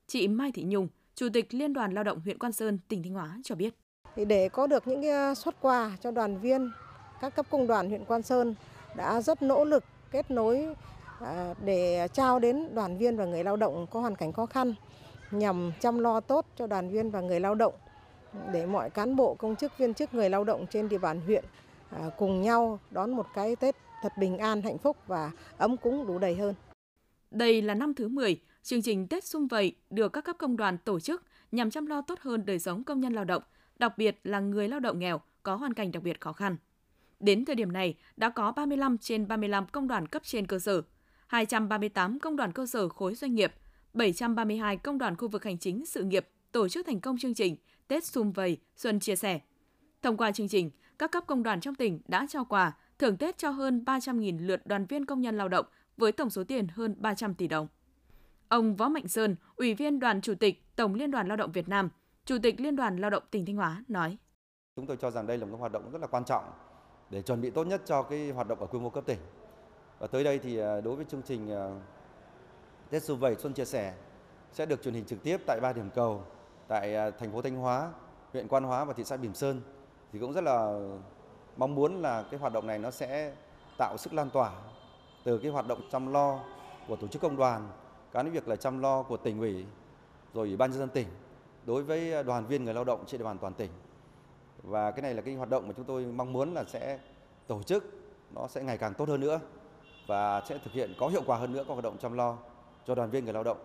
[0.08, 3.14] Chị Mai Thị Nhung, Chủ tịch Liên đoàn Lao động huyện Quan Sơn, tỉnh Thanh
[3.14, 3.74] Hóa cho biết.
[4.16, 6.72] Để có được những à, xuất quà cho đoàn viên,
[7.22, 8.56] các cấp công đoàn huyện Quan Sơn
[8.96, 10.68] đã rất nỗ lực kết nối
[11.20, 14.74] à, để trao đến đoàn viên và người lao động có hoàn cảnh khó khăn
[15.32, 17.74] nhằm chăm lo tốt cho đoàn viên và người lao động
[18.54, 21.46] để mọi cán bộ công chức viên chức người lao động trên địa bàn huyện
[21.90, 26.08] à, cùng nhau đón một cái Tết thật bình an hạnh phúc và ấm cúng
[26.08, 26.56] đủ đầy hơn.
[27.32, 30.78] Đây là năm thứ 10, chương trình Tết xung vầy được các cấp công đoàn
[30.78, 33.44] tổ chức nhằm chăm lo tốt hơn đời sống công nhân lao động,
[33.80, 36.58] đặc biệt là người lao động nghèo có hoàn cảnh đặc biệt khó khăn.
[37.20, 40.82] Đến thời điểm này, đã có 35 trên 35 công đoàn cấp trên cơ sở,
[41.28, 43.54] 238 công đoàn cơ sở khối doanh nghiệp,
[43.98, 47.56] 732 công đoàn khu vực hành chính sự nghiệp tổ chức thành công chương trình
[47.88, 49.40] Tết sum vầy xuân chia sẻ.
[50.02, 53.38] Thông qua chương trình, các cấp công đoàn trong tỉnh đã trao quà, thưởng Tết
[53.38, 55.66] cho hơn 300.000 lượt đoàn viên công nhân lao động
[55.98, 57.68] với tổng số tiền hơn 300 tỷ đồng.
[58.48, 61.70] Ông Võ Mạnh Sơn, Ủy viên Đoàn Chủ tịch Tổng Liên đoàn Lao động Việt
[61.70, 61.90] Nam,
[62.26, 64.18] Chủ tịch Liên đoàn Lao động tỉnh Thanh Hóa nói:
[64.76, 66.44] Chúng tôi cho rằng đây là một hoạt động rất là quan trọng
[67.10, 69.20] để chuẩn bị tốt nhất cho cái hoạt động ở quy mô cấp tỉnh.
[70.00, 71.80] Và tới đây thì à, đối với chương trình à,
[72.90, 73.94] Tết dù vậy Xuân Chia Sẻ
[74.54, 76.22] sẽ được truyền hình trực tiếp tại ba điểm cầu
[76.68, 77.92] tại à, thành phố Thanh Hóa,
[78.34, 79.62] huyện Quan Hóa và thị xã Bỉm Sơn
[80.14, 80.80] thì cũng rất là
[81.58, 83.34] mong muốn là cái hoạt động này nó sẽ
[83.78, 84.52] tạo sức lan tỏa
[85.24, 86.40] từ cái hoạt động chăm lo
[86.88, 87.70] của tổ chức công đoàn,
[88.12, 89.66] cái việc là chăm lo của tỉnh ủy
[90.34, 91.08] rồi ủy ban nhân dân tỉnh
[91.66, 93.72] đối với à, đoàn viên người lao động trên địa bàn toàn tỉnh.
[94.64, 97.00] Và cái này là cái hoạt động mà chúng tôi mong muốn là sẽ
[97.48, 97.84] tổ chức
[98.36, 99.40] nó sẽ ngày càng tốt hơn nữa
[100.08, 102.38] và sẽ thực hiện có hiệu quả hơn nữa các hoạt động chăm lo
[102.88, 103.58] cho đoàn viên người lao động.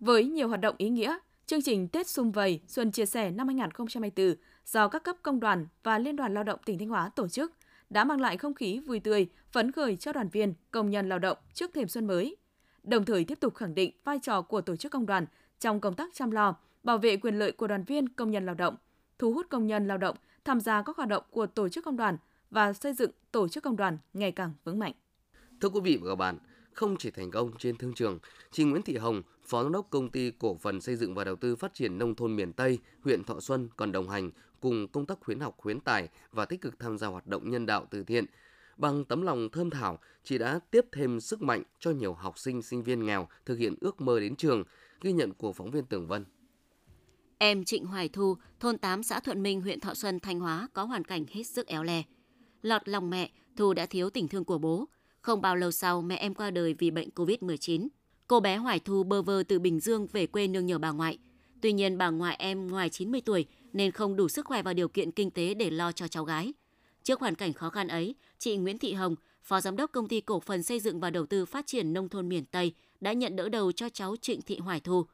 [0.00, 3.46] Với nhiều hoạt động ý nghĩa, chương trình Tết Xung Vầy Xuân Chia Sẻ năm
[3.46, 4.34] 2024
[4.66, 7.52] do các cấp công đoàn và Liên đoàn Lao động tỉnh Thanh Hóa tổ chức
[7.90, 11.18] đã mang lại không khí vui tươi, phấn khởi cho đoàn viên, công nhân lao
[11.18, 12.36] động trước thềm xuân mới.
[12.82, 15.26] Đồng thời tiếp tục khẳng định vai trò của tổ chức công đoàn
[15.60, 18.54] trong công tác chăm lo, bảo vệ quyền lợi của đoàn viên, công nhân lao
[18.54, 18.76] động,
[19.18, 21.96] thu hút công nhân lao động tham gia các hoạt động của tổ chức công
[21.96, 22.16] đoàn
[22.50, 24.92] và xây dựng tổ chức công đoàn ngày càng vững mạnh.
[25.60, 26.38] Thưa quý vị và các bạn,
[26.76, 28.18] không chỉ thành công trên thương trường,
[28.50, 31.36] chị Nguyễn Thị Hồng, Phó Giám đốc Công ty Cổ phần Xây dựng và Đầu
[31.36, 35.06] tư Phát triển Nông thôn miền Tây, huyện Thọ Xuân còn đồng hành cùng công
[35.06, 38.04] tác khuyến học khuyến tài và tích cực tham gia hoạt động nhân đạo từ
[38.04, 38.24] thiện.
[38.76, 42.62] Bằng tấm lòng thơm thảo, chị đã tiếp thêm sức mạnh cho nhiều học sinh
[42.62, 44.64] sinh viên nghèo thực hiện ước mơ đến trường,
[45.00, 46.24] ghi nhận của phóng viên Tường Vân.
[47.38, 50.84] Em Trịnh Hoài Thu, thôn 8 xã Thuận Minh, huyện Thọ Xuân, Thanh Hóa có
[50.84, 52.02] hoàn cảnh hết sức éo le.
[52.62, 54.88] Lọt lòng mẹ, Thu đã thiếu tình thương của bố.
[55.26, 57.88] Không bao lâu sau, mẹ em qua đời vì bệnh COVID-19.
[58.26, 61.18] Cô bé Hoài Thu bơ vơ từ Bình Dương về quê nương nhờ bà ngoại.
[61.60, 64.88] Tuy nhiên bà ngoại em ngoài 90 tuổi nên không đủ sức khỏe và điều
[64.88, 66.52] kiện kinh tế để lo cho cháu gái.
[67.02, 70.20] Trước hoàn cảnh khó khăn ấy, chị Nguyễn Thị Hồng, Phó Giám đốc Công ty
[70.20, 73.36] Cổ phần Xây dựng và Đầu tư Phát triển Nông thôn miền Tây đã nhận
[73.36, 75.06] đỡ đầu cho cháu Trịnh Thị Hoài Thu.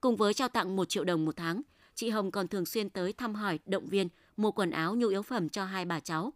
[0.00, 1.62] Cùng với trao tặng 1 triệu đồng một tháng,
[1.94, 5.22] chị Hồng còn thường xuyên tới thăm hỏi, động viên, mua quần áo, nhu yếu
[5.22, 6.32] phẩm cho hai bà cháu.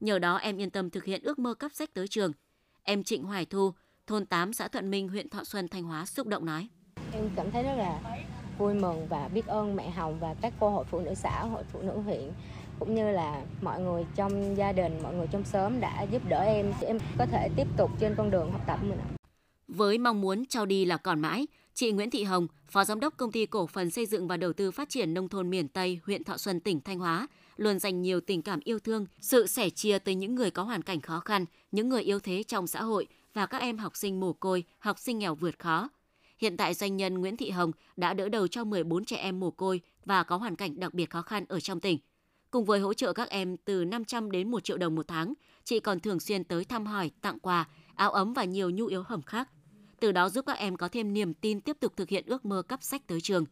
[0.00, 2.32] Nhờ đó em yên tâm thực hiện ước mơ cấp sách tới trường.
[2.90, 3.72] Em Trịnh Hoài Thu,
[4.06, 6.68] thôn 8 xã Thuận Minh, huyện Thọ Xuân, Thanh Hóa xúc động nói.
[7.12, 8.00] Em cảm thấy rất là
[8.58, 11.62] vui mừng và biết ơn mẹ Hồng và các cô hội phụ nữ xã, hội
[11.72, 12.32] phụ nữ huyện
[12.78, 16.40] cũng như là mọi người trong gia đình, mọi người trong xóm đã giúp đỡ
[16.40, 18.98] em để em có thể tiếp tục trên con đường học tập mình.
[19.68, 23.16] Với mong muốn trao đi là còn mãi, chị Nguyễn Thị Hồng, Phó Giám đốc
[23.16, 26.00] Công ty Cổ phần Xây dựng và Đầu tư Phát triển Nông thôn miền Tây,
[26.06, 27.26] huyện Thọ Xuân, tỉnh Thanh Hóa,
[27.58, 30.82] luôn dành nhiều tình cảm yêu thương, sự sẻ chia tới những người có hoàn
[30.82, 34.20] cảnh khó khăn, những người yếu thế trong xã hội và các em học sinh
[34.20, 35.88] mồ côi, học sinh nghèo vượt khó.
[36.38, 39.50] Hiện tại doanh nhân Nguyễn Thị Hồng đã đỡ đầu cho 14 trẻ em mồ
[39.50, 41.98] côi và có hoàn cảnh đặc biệt khó khăn ở trong tỉnh.
[42.50, 45.80] Cùng với hỗ trợ các em từ 500 đến 1 triệu đồng một tháng, chị
[45.80, 49.22] còn thường xuyên tới thăm hỏi, tặng quà, áo ấm và nhiều nhu yếu phẩm
[49.22, 49.48] khác.
[50.00, 52.62] Từ đó giúp các em có thêm niềm tin tiếp tục thực hiện ước mơ
[52.62, 53.44] cấp sách tới trường.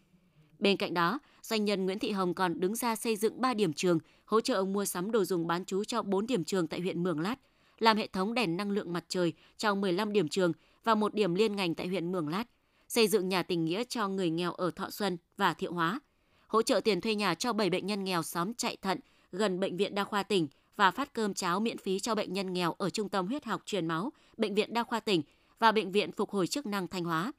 [0.59, 3.73] Bên cạnh đó, doanh nhân Nguyễn Thị Hồng còn đứng ra xây dựng 3 điểm
[3.73, 7.03] trường, hỗ trợ mua sắm đồ dùng bán chú cho 4 điểm trường tại huyện
[7.03, 7.35] Mường Lát,
[7.79, 10.53] làm hệ thống đèn năng lượng mặt trời cho 15 điểm trường
[10.85, 12.45] và một điểm liên ngành tại huyện Mường Lát,
[12.89, 16.01] xây dựng nhà tình nghĩa cho người nghèo ở Thọ Xuân và Thiệu Hóa,
[16.47, 19.01] hỗ trợ tiền thuê nhà cho 7 bệnh nhân nghèo xóm chạy thận
[19.33, 22.53] gần bệnh viện đa khoa tỉnh và phát cơm cháo miễn phí cho bệnh nhân
[22.53, 25.23] nghèo ở Trung tâm huyết học truyền máu, bệnh viện đa khoa tỉnh
[25.59, 27.33] và bệnh viện phục hồi chức năng Thanh Hóa.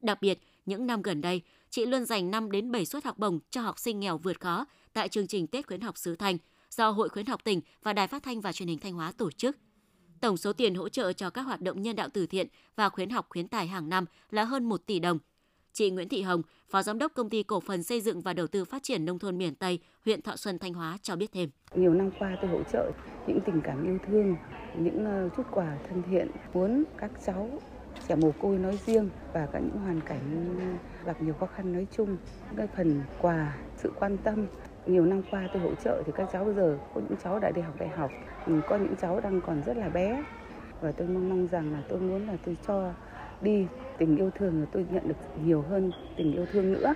[0.00, 1.42] Đặc biệt, những năm gần đây,
[1.76, 4.66] chị luôn dành 5 đến 7 suất học bổng cho học sinh nghèo vượt khó
[4.92, 6.38] tại chương trình Tết khuyến học xứ Thanh
[6.70, 9.30] do Hội khuyến học tỉnh và Đài Phát thanh và Truyền hình Thanh Hóa tổ
[9.30, 9.56] chức.
[10.20, 13.10] Tổng số tiền hỗ trợ cho các hoạt động nhân đạo từ thiện và khuyến
[13.10, 15.18] học khuyến tài hàng năm là hơn 1 tỷ đồng.
[15.72, 18.46] Chị Nguyễn Thị Hồng, Phó Giám đốc Công ty Cổ phần Xây dựng và Đầu
[18.46, 21.50] tư Phát triển Nông thôn miền Tây, huyện Thọ Xuân, Thanh Hóa cho biết thêm.
[21.74, 22.90] Nhiều năm qua tôi hỗ trợ
[23.26, 24.36] những tình cảm yêu thương,
[24.78, 27.60] những ờ, chút quà thân thiện, muốn các cháu
[28.08, 30.56] trẻ mồ côi nói riêng và các những hoàn cảnh
[31.04, 32.16] gặp nhiều khó khăn nói chung.
[32.56, 34.46] Cái phần quà sự quan tâm
[34.86, 37.50] nhiều năm qua tôi hỗ trợ thì các cháu bây giờ có những cháu đã
[37.50, 38.10] đi học đại học
[38.68, 40.24] có những cháu đang còn rất là bé.
[40.80, 42.92] Và tôi mong mong rằng là tôi muốn là tôi cho
[43.40, 43.66] đi
[43.98, 45.14] tình yêu thương là tôi nhận được
[45.44, 46.94] nhiều hơn tình yêu thương nữa.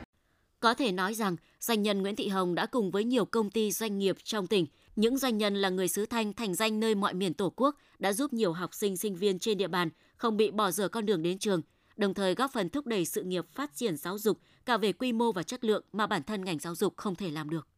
[0.60, 3.72] Có thể nói rằng, doanh nhân Nguyễn Thị Hồng đã cùng với nhiều công ty
[3.72, 7.14] doanh nghiệp trong tỉnh, những doanh nhân là người xứ Thanh thành danh nơi mọi
[7.14, 10.50] miền Tổ quốc đã giúp nhiều học sinh sinh viên trên địa bàn không bị
[10.50, 11.62] bỏ dở con đường đến trường,
[11.96, 15.12] đồng thời góp phần thúc đẩy sự nghiệp phát triển giáo dục cả về quy
[15.12, 17.68] mô và chất lượng mà bản thân ngành giáo dục không thể làm được.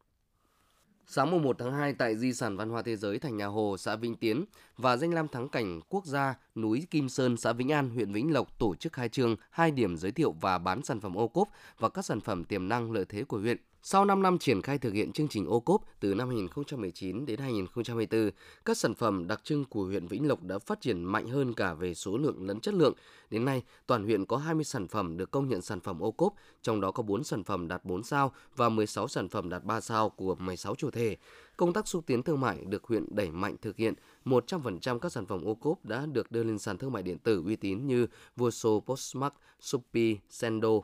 [1.07, 3.75] Sáng mùng 1 tháng 2 tại Di sản Văn hóa Thế giới Thành Nhà Hồ,
[3.77, 4.45] xã Vĩnh Tiến
[4.77, 8.33] và danh lam thắng cảnh quốc gia núi Kim Sơn, xã Vĩnh An, huyện Vĩnh
[8.33, 11.49] Lộc tổ chức khai trương hai điểm giới thiệu và bán sản phẩm ô cốp
[11.79, 13.57] và các sản phẩm tiềm năng lợi thế của huyện.
[13.85, 17.39] Sau 5 năm triển khai thực hiện chương trình ô cốp từ năm 2019 đến
[17.39, 18.29] 2024,
[18.65, 21.73] các sản phẩm đặc trưng của huyện Vĩnh Lộc đã phát triển mạnh hơn cả
[21.73, 22.93] về số lượng lẫn chất lượng.
[23.29, 26.33] Đến nay, toàn huyện có 20 sản phẩm được công nhận sản phẩm ô cốp,
[26.61, 29.81] trong đó có 4 sản phẩm đạt 4 sao và 16 sản phẩm đạt 3
[29.81, 31.17] sao của 16 chủ thể.
[31.57, 33.93] Công tác xúc tiến thương mại được huyện đẩy mạnh thực hiện,
[34.25, 37.43] 100% các sản phẩm ô cốp đã được đưa lên sàn thương mại điện tử
[37.45, 40.79] uy tín như Voso, Postmark, Shopee, Sendo,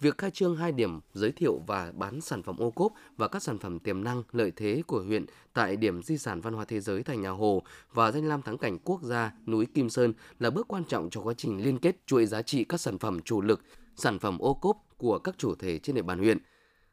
[0.00, 3.42] Việc khai trương hai điểm giới thiệu và bán sản phẩm ô cốp và các
[3.42, 6.80] sản phẩm tiềm năng lợi thế của huyện tại điểm di sản văn hóa thế
[6.80, 10.50] giới Thành Nhà Hồ và danh lam thắng cảnh quốc gia núi Kim Sơn là
[10.50, 13.40] bước quan trọng cho quá trình liên kết chuỗi giá trị các sản phẩm chủ
[13.40, 13.60] lực,
[13.96, 16.38] sản phẩm ô cốp của các chủ thể trên địa bàn huyện.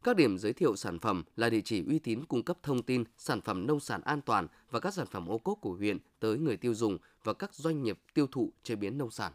[0.03, 3.03] Các điểm giới thiệu sản phẩm là địa chỉ uy tín cung cấp thông tin
[3.17, 6.37] sản phẩm nông sản an toàn và các sản phẩm ô cốp của huyện tới
[6.37, 9.31] người tiêu dùng và các doanh nghiệp tiêu thụ chế biến nông sản.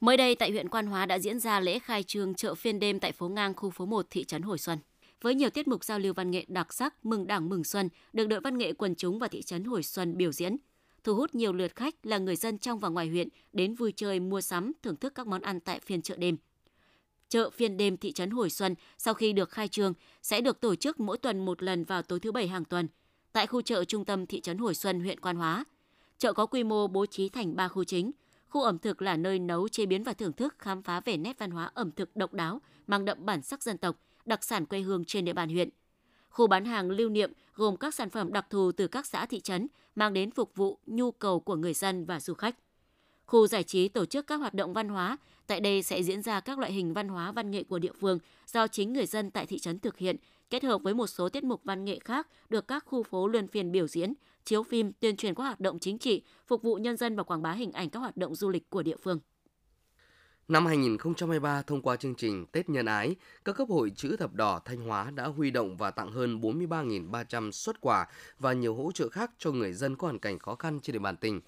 [0.00, 3.00] Mới đây tại huyện Quan Hóa đã diễn ra lễ khai trương chợ phiên đêm
[3.00, 4.78] tại phố Ngang khu phố 1 thị trấn Hồi Xuân.
[5.22, 8.26] Với nhiều tiết mục giao lưu văn nghệ đặc sắc, mừng Đảng mừng Xuân được
[8.26, 10.56] đội văn nghệ quần chúng và thị trấn Hồi Xuân biểu diễn,
[11.04, 14.20] thu hút nhiều lượt khách là người dân trong và ngoài huyện đến vui chơi,
[14.20, 16.36] mua sắm, thưởng thức các món ăn tại phiên chợ đêm.
[17.28, 20.74] Chợ phiên đêm thị trấn Hồi Xuân sau khi được khai trương sẽ được tổ
[20.74, 22.88] chức mỗi tuần một lần vào tối thứ bảy hàng tuần
[23.32, 25.64] tại khu chợ trung tâm thị trấn Hồi Xuân, huyện Quan Hóa.
[26.18, 28.10] Chợ có quy mô bố trí thành 3 khu chính,
[28.50, 31.38] Khu ẩm thực là nơi nấu, chế biến và thưởng thức khám phá về nét
[31.38, 34.80] văn hóa ẩm thực độc đáo, mang đậm bản sắc dân tộc, đặc sản quê
[34.80, 35.68] hương trên địa bàn huyện.
[36.30, 39.40] Khu bán hàng lưu niệm gồm các sản phẩm đặc thù từ các xã thị
[39.40, 42.56] trấn mang đến phục vụ nhu cầu của người dân và du khách.
[43.26, 46.40] Khu giải trí tổ chức các hoạt động văn hóa, tại đây sẽ diễn ra
[46.40, 49.46] các loại hình văn hóa văn nghệ của địa phương do chính người dân tại
[49.46, 50.16] thị trấn thực hiện,
[50.50, 53.48] kết hợp với một số tiết mục văn nghệ khác được các khu phố luân
[53.48, 54.12] phiên biểu diễn,
[54.44, 57.42] chiếu phim, tuyên truyền các hoạt động chính trị, phục vụ nhân dân và quảng
[57.42, 59.20] bá hình ảnh các hoạt động du lịch của địa phương.
[60.48, 64.60] Năm 2023, thông qua chương trình Tết Nhân Ái, các cấp hội chữ thập đỏ
[64.64, 68.06] Thanh Hóa đã huy động và tặng hơn 43.300 xuất quà
[68.38, 70.98] và nhiều hỗ trợ khác cho người dân có hoàn cảnh khó khăn trên địa
[70.98, 71.40] bàn tỉnh.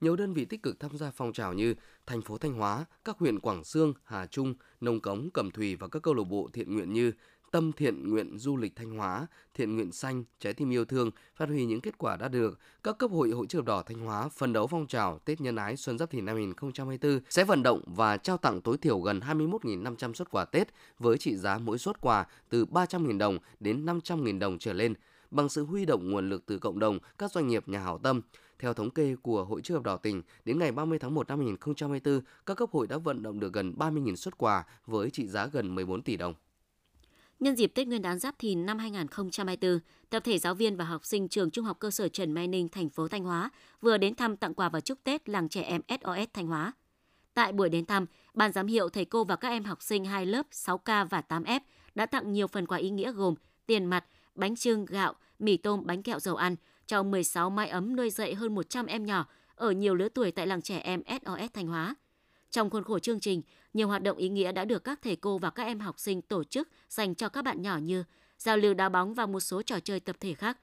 [0.00, 1.74] Nhiều đơn vị tích cực tham gia phong trào như
[2.06, 5.88] thành phố Thanh Hóa, các huyện Quảng Sương, Hà Trung, Nông Cống, Cẩm Thủy và
[5.88, 7.12] các câu lạc bộ thiện nguyện như
[7.50, 11.48] Tâm thiện nguyện du lịch Thanh Hóa, thiện nguyện xanh, trái tim yêu thương, phát
[11.48, 14.52] huy những kết quả đã được, các cấp hội hội chữ đỏ Thanh Hóa phân
[14.52, 18.16] đấu phong trào Tết nhân ái Xuân Giáp Thìn năm 2024 sẽ vận động và
[18.16, 22.26] trao tặng tối thiểu gần 21.500 xuất quà Tết với trị giá mỗi xuất quà
[22.48, 24.94] từ 300.000 đồng đến 500.000 đồng trở lên
[25.30, 28.20] bằng sự huy động nguồn lực từ cộng đồng, các doanh nghiệp nhà hảo tâm.
[28.58, 31.38] Theo thống kê của Hội chữ thập đỏ tỉnh, đến ngày 30 tháng 1 năm
[31.38, 35.46] 2024, các cấp hội đã vận động được gần 30.000 xuất quà với trị giá
[35.46, 36.34] gần 14 tỷ đồng.
[37.40, 39.78] Nhân dịp Tết Nguyên đán Giáp Thìn năm 2024,
[40.10, 42.68] tập thể giáo viên và học sinh trường Trung học cơ sở Trần Mai Ninh,
[42.68, 45.80] thành phố Thanh Hóa vừa đến thăm tặng quà và chúc Tết làng trẻ em
[45.88, 46.72] SOS Thanh Hóa.
[47.34, 50.26] Tại buổi đến thăm, ban giám hiệu, thầy cô và các em học sinh hai
[50.26, 51.60] lớp 6K và 8F
[51.94, 53.34] đã tặng nhiều phần quà ý nghĩa gồm
[53.66, 57.96] tiền mặt, bánh trưng, gạo, mì tôm, bánh kẹo dầu ăn cho 16 mái ấm
[57.96, 61.50] nuôi dạy hơn 100 em nhỏ ở nhiều lứa tuổi tại làng trẻ em SOS
[61.54, 61.94] Thanh Hóa.
[62.50, 63.42] Trong khuôn khổ chương trình,
[63.74, 66.22] nhiều hoạt động ý nghĩa đã được các thầy cô và các em học sinh
[66.22, 68.04] tổ chức dành cho các bạn nhỏ như
[68.38, 70.58] giao lưu đá bóng và một số trò chơi tập thể khác.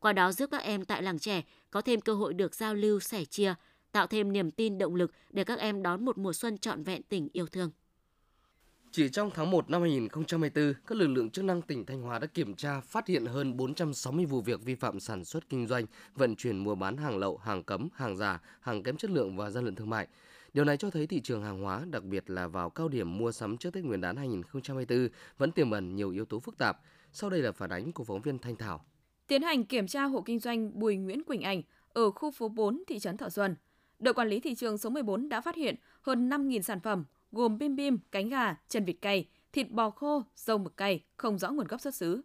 [0.00, 3.00] Qua đó giúp các em tại làng trẻ có thêm cơ hội được giao lưu,
[3.00, 3.54] sẻ chia,
[3.92, 7.02] tạo thêm niềm tin động lực để các em đón một mùa xuân trọn vẹn
[7.02, 7.70] tình yêu thương.
[8.92, 12.26] Chỉ trong tháng 1 năm 2024, các lực lượng chức năng tỉnh Thanh Hóa đã
[12.26, 16.36] kiểm tra phát hiện hơn 460 vụ việc vi phạm sản xuất kinh doanh, vận
[16.36, 19.64] chuyển mua bán hàng lậu, hàng cấm, hàng giả, hàng kém chất lượng và gian
[19.64, 20.06] lận thương mại.
[20.52, 23.32] Điều này cho thấy thị trường hàng hóa, đặc biệt là vào cao điểm mua
[23.32, 25.08] sắm trước Tết Nguyên đán 2024
[25.38, 26.80] vẫn tiềm ẩn nhiều yếu tố phức tạp.
[27.12, 28.84] Sau đây là phản ánh của phóng viên Thanh Thảo.
[29.26, 32.82] Tiến hành kiểm tra hộ kinh doanh Bùi Nguyễn Quỳnh Anh ở khu phố 4
[32.86, 33.56] thị trấn Thọ Xuân,
[33.98, 37.58] đội quản lý thị trường số 14 đã phát hiện hơn 5.000 sản phẩm gồm
[37.58, 41.50] bim bim, cánh gà, chân vịt cay, thịt bò khô, dâu mực cay không rõ
[41.50, 42.22] nguồn gốc xuất xứ.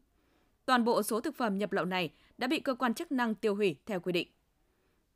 [0.65, 3.55] Toàn bộ số thực phẩm nhập lậu này đã bị cơ quan chức năng tiêu
[3.55, 4.27] hủy theo quy định.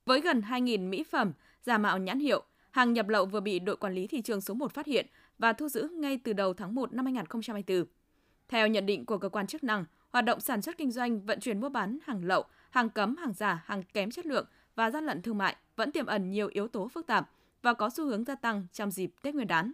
[0.05, 2.43] Với gần 2.000 mỹ phẩm giả mạo nhãn hiệu,
[2.77, 5.05] hàng nhập lậu vừa bị đội quản lý thị trường số 1 phát hiện
[5.39, 7.85] và thu giữ ngay từ đầu tháng 1 năm 2024.
[8.47, 11.39] Theo nhận định của cơ quan chức năng, hoạt động sản xuất kinh doanh, vận
[11.39, 15.05] chuyển mua bán hàng lậu, hàng cấm, hàng giả, hàng kém chất lượng và gian
[15.05, 17.29] lận thương mại vẫn tiềm ẩn nhiều yếu tố phức tạp
[17.61, 19.71] và có xu hướng gia tăng trong dịp Tết Nguyên đán.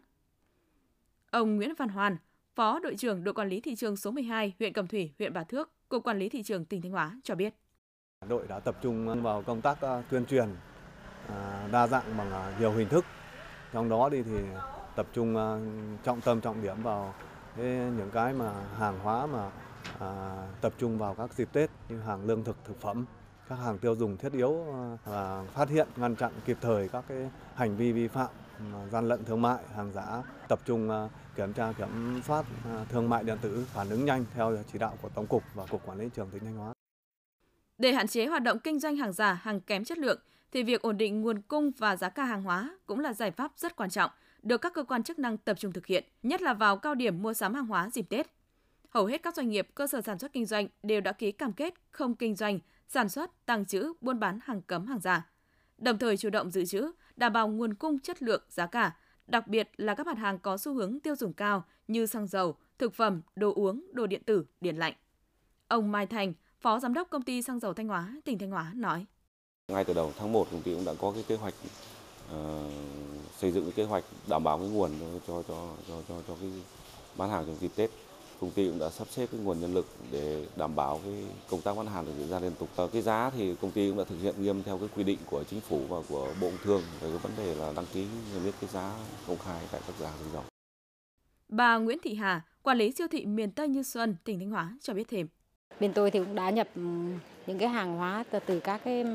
[1.31, 2.17] Ông Nguyễn Văn Hoàn,
[2.55, 5.43] Phó đội trưởng đội quản lý thị trường số 12 huyện Cẩm Thủy, huyện Bà
[5.43, 7.53] Thước, Cục Quản lý thị trường tỉnh Thanh Hóa cho biết.
[8.29, 10.45] Đội đã tập trung vào công tác à, tuyên truyền
[11.29, 13.05] À, đa dạng bằng à, nhiều hình thức.
[13.73, 14.37] Trong đó đi thì
[14.95, 15.47] tập trung à,
[16.03, 17.13] trọng tâm trọng điểm vào
[17.67, 19.49] những cái mà hàng hóa mà
[20.61, 23.05] tập trung vào các dịp Tết như hàng lương thực thực phẩm,
[23.49, 24.65] các hàng tiêu dùng thiết yếu
[25.05, 28.29] và phát hiện ngăn chặn kịp thời các cái hành vi vi phạm
[28.91, 32.45] gian lận thương mại, hàng giả, tập trung kiểm tra kiểm soát
[32.89, 35.85] thương mại điện tử phản ứng nhanh theo chỉ đạo của Tổng cục và Cục
[35.85, 36.73] Quản lý trường tỉnh Thanh Hóa.
[37.77, 40.19] Để hạn chế hoạt động kinh doanh hàng giả, hàng kém chất lượng
[40.53, 43.51] thì việc ổn định nguồn cung và giá cả hàng hóa cũng là giải pháp
[43.57, 44.11] rất quan trọng
[44.43, 47.21] được các cơ quan chức năng tập trung thực hiện, nhất là vào cao điểm
[47.21, 48.27] mua sắm hàng hóa dịp Tết.
[48.89, 51.53] Hầu hết các doanh nghiệp, cơ sở sản xuất kinh doanh đều đã ký cam
[51.53, 55.29] kết không kinh doanh, sản xuất, tăng trữ, buôn bán hàng cấm hàng giả.
[55.77, 58.95] Đồng thời chủ động dự trữ, đảm bảo nguồn cung chất lượng, giá cả,
[59.27, 62.57] đặc biệt là các mặt hàng có xu hướng tiêu dùng cao như xăng dầu,
[62.77, 64.93] thực phẩm, đồ uống, đồ điện tử, điện lạnh.
[65.67, 68.71] Ông Mai Thành, Phó Giám đốc Công ty Xăng dầu Thanh Hóa, tỉnh Thanh Hóa
[68.75, 69.05] nói.
[69.73, 71.53] Ngay từ đầu tháng 1 công ty cũng đã có cái kế hoạch
[72.35, 72.37] uh,
[73.37, 74.91] xây dựng cái kế hoạch đảm bảo cái nguồn
[75.27, 76.49] cho cho cho cho cho cái
[77.17, 77.89] bán hàng trong dịp Tết.
[78.41, 81.13] Công ty cũng đã sắp xếp cái nguồn nhân lực để đảm bảo cái
[81.49, 82.69] công tác bán hàng được diễn ra liên tục.
[82.93, 85.43] Cái giá thì công ty cũng đã thực hiện nghiêm theo cái quy định của
[85.43, 88.45] chính phủ và của Bộ Công Thương về cái vấn đề là đăng ký niêm
[88.45, 88.93] yết cái giá
[89.27, 90.43] công khai tại các hàng xăng dầu.
[91.47, 94.77] Bà Nguyễn Thị Hà, quản lý siêu thị miền Tây Như Xuân, tỉnh Thanh Hóa
[94.81, 95.27] cho biết thêm.
[95.79, 96.67] Bên tôi thì cũng đã nhập
[97.47, 99.05] những cái hàng hóa từ, từ các cái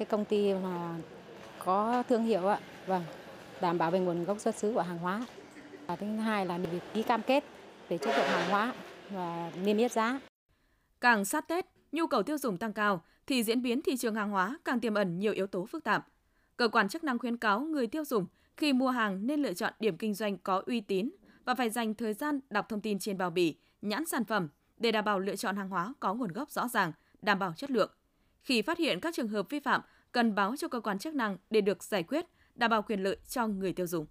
[0.00, 0.98] cái công ty mà
[1.64, 2.58] có thương hiệu ạ.
[2.86, 3.04] Vâng,
[3.60, 5.26] đảm bảo về nguồn gốc xuất xứ của hàng hóa.
[5.86, 7.44] Và thứ hai là việc ký cam kết
[7.88, 8.74] về chất lượng hàng hóa
[9.10, 10.20] và niêm yết giá.
[11.00, 14.30] Càng sát Tết, nhu cầu tiêu dùng tăng cao thì diễn biến thị trường hàng
[14.30, 16.08] hóa càng tiềm ẩn nhiều yếu tố phức tạp.
[16.56, 19.72] Cơ quan chức năng khuyến cáo người tiêu dùng khi mua hàng nên lựa chọn
[19.80, 21.10] điểm kinh doanh có uy tín
[21.44, 24.92] và phải dành thời gian đọc thông tin trên bao bì, nhãn sản phẩm để
[24.92, 27.90] đảm bảo lựa chọn hàng hóa có nguồn gốc rõ ràng, đảm bảo chất lượng.
[28.42, 29.80] Khi phát hiện các trường hợp vi phạm,
[30.12, 33.16] cần báo cho cơ quan chức năng để được giải quyết, đảm bảo quyền lợi
[33.28, 34.06] cho người tiêu dùng.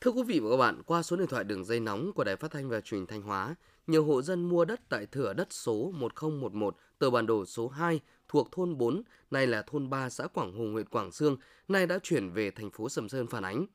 [0.00, 2.36] Thưa quý vị và các bạn, qua số điện thoại đường dây nóng của Đài
[2.36, 3.54] Phát thanh và Truyền Thanh Hóa,
[3.86, 8.00] nhiều hộ dân mua đất tại thửa đất số 1011, tờ bản đồ số 2
[8.28, 11.36] thuộc thôn 4, nay là thôn 3 xã Quảng Hùng, huyện Quảng Sương,
[11.68, 13.66] nay đã chuyển về thành phố Sầm Sơn phản ánh.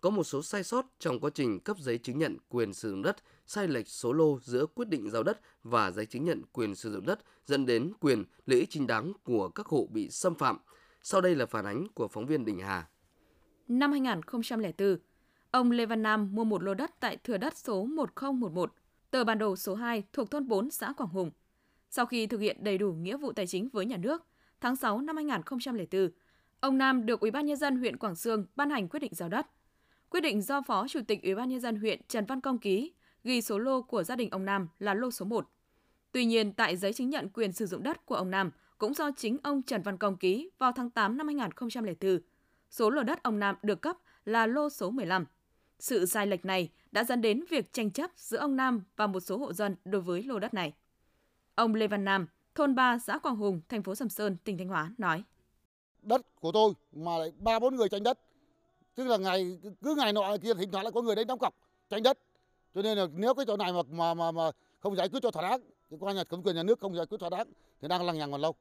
[0.00, 3.02] Có một số sai sót trong quá trình cấp giấy chứng nhận quyền sử dụng
[3.02, 6.74] đất sai lệch số lô giữa quyết định giao đất và giấy chứng nhận quyền
[6.74, 10.34] sử dụng đất dẫn đến quyền lợi ích chính đáng của các hộ bị xâm
[10.34, 10.58] phạm.
[11.08, 12.88] Sau đây là phản ánh của phóng viên Đình Hà.
[13.68, 14.96] Năm 2004,
[15.50, 18.74] ông Lê Văn Nam mua một lô đất tại thửa đất số 1011,
[19.10, 21.30] tờ bản đồ số 2 thuộc thôn 4 xã Quảng Hùng.
[21.90, 24.26] Sau khi thực hiện đầy đủ nghĩa vụ tài chính với nhà nước,
[24.60, 26.10] tháng 6 năm 2004,
[26.60, 29.28] ông Nam được Ủy ban nhân dân huyện Quảng Sương ban hành quyết định giao
[29.28, 29.46] đất.
[30.10, 32.92] Quyết định do Phó Chủ tịch Ủy ban nhân dân huyện Trần Văn Công ký
[33.24, 35.48] ghi số lô của gia đình ông Nam là lô số 1.
[36.12, 39.10] Tuy nhiên, tại giấy chứng nhận quyền sử dụng đất của ông Nam cũng do
[39.16, 42.18] chính ông Trần Văn Công ký vào tháng 8 năm 2004,
[42.70, 45.26] số lô đất ông Nam được cấp là lô số 15.
[45.78, 49.20] Sự sai lệch này đã dẫn đến việc tranh chấp giữa ông Nam và một
[49.20, 50.74] số hộ dân đối với lô đất này.
[51.54, 54.68] Ông Lê Văn Nam, thôn 3 xã Quang Hùng, thành phố Sầm Sơn, tỉnh Thanh
[54.68, 55.24] Hóa nói:
[56.02, 58.20] Đất của tôi mà lại ba bốn người tranh đất.
[58.94, 61.54] Tức là ngày cứ ngày nọ kia thỉnh thoảng lại có người đến đóng cọc
[61.88, 62.18] tranh đất
[62.74, 65.30] cho nên là nếu cái chỗ này mà mà mà, mà không giải quyết cho
[65.30, 67.46] thỏa đáng thì qua nhà thẩm quyền nhà nước không giải quyết thỏa đáng
[67.80, 68.54] thì đang lằng nhằng còn lâu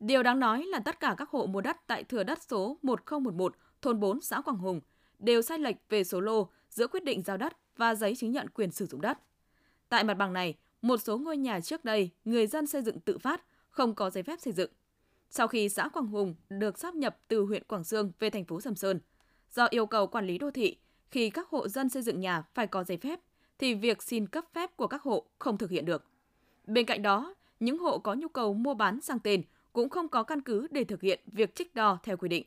[0.00, 3.54] Điều đáng nói là tất cả các hộ mua đất tại thửa đất số 1011,
[3.82, 4.80] thôn 4, xã Quảng Hùng
[5.18, 8.48] đều sai lệch về số lô giữa quyết định giao đất và giấy chứng nhận
[8.48, 9.18] quyền sử dụng đất.
[9.88, 13.18] Tại mặt bằng này, một số ngôi nhà trước đây người dân xây dựng tự
[13.18, 14.70] phát, không có giấy phép xây dựng.
[15.30, 18.60] Sau khi xã Quảng Hùng được sáp nhập từ huyện Quảng Sương về thành phố
[18.60, 19.00] Sầm Sơn,
[19.50, 20.76] do yêu cầu quản lý đô thị,
[21.10, 23.20] khi các hộ dân xây dựng nhà phải có giấy phép,
[23.58, 26.09] thì việc xin cấp phép của các hộ không thực hiện được.
[26.70, 30.22] Bên cạnh đó, những hộ có nhu cầu mua bán sang tên cũng không có
[30.22, 32.44] căn cứ để thực hiện việc trích đo theo quy định.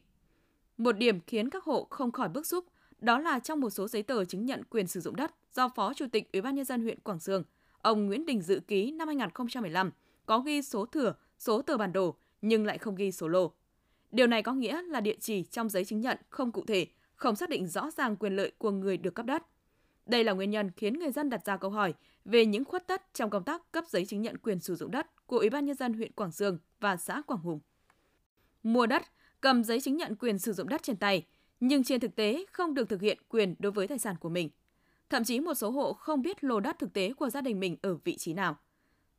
[0.78, 2.66] Một điểm khiến các hộ không khỏi bức xúc
[3.00, 5.94] đó là trong một số giấy tờ chứng nhận quyền sử dụng đất do Phó
[5.94, 7.44] Chủ tịch Ủy ban nhân dân huyện Quảng Sương,
[7.82, 9.92] ông Nguyễn Đình Dự ký năm 2015
[10.26, 13.52] có ghi số thửa, số tờ bản đồ nhưng lại không ghi số lô.
[14.12, 17.36] Điều này có nghĩa là địa chỉ trong giấy chứng nhận không cụ thể, không
[17.36, 19.44] xác định rõ ràng quyền lợi của người được cấp đất.
[20.06, 21.94] Đây là nguyên nhân khiến người dân đặt ra câu hỏi
[22.26, 25.28] về những khuất tất trong công tác cấp giấy chứng nhận quyền sử dụng đất
[25.28, 27.60] của Ủy ban nhân dân huyện Quảng Sương và xã Quảng Hùng.
[28.64, 29.04] Mua đất,
[29.42, 31.26] cầm giấy chứng nhận quyền sử dụng đất trên tay,
[31.60, 34.50] nhưng trên thực tế không được thực hiện quyền đối với tài sản của mình.
[35.10, 37.78] Thậm chí một số hộ không biết lô đất thực tế của gia đình mình
[37.82, 38.58] ở vị trí nào.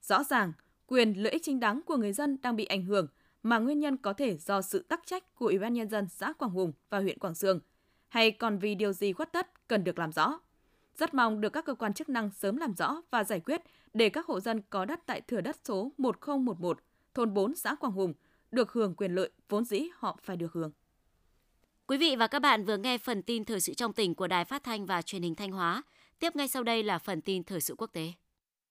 [0.03, 0.53] Rõ ràng,
[0.87, 3.07] quyền lợi ích chính đáng của người dân đang bị ảnh hưởng
[3.43, 6.33] mà nguyên nhân có thể do sự tắc trách của Ủy ban nhân dân xã
[6.33, 7.61] Quảng Hùng và huyện Quảng Sương,
[8.09, 10.39] hay còn vì điều gì khuất tất cần được làm rõ.
[10.99, 13.63] Rất mong được các cơ quan chức năng sớm làm rõ và giải quyết
[13.95, 16.81] để các hộ dân có đất tại thửa đất số 1011,
[17.15, 18.15] thôn 4 xã quảng Hùng
[18.51, 20.73] được hưởng quyền lợi vốn dĩ họ phải được hưởng.
[21.87, 24.45] Quý vị và các bạn vừa nghe phần tin thời sự trong tỉnh của Đài
[24.45, 25.83] Phát thanh và Truyền hình Thanh Hóa.
[26.19, 28.13] Tiếp ngay sau đây là phần tin thời sự quốc tế.